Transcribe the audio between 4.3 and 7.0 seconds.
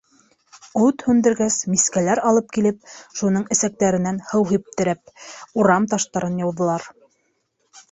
һыу һиптереп, урам таштарын йыуҙырҙылар.